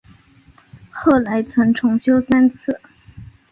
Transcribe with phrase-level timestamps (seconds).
[0.89, 2.81] 后来曾重修三次。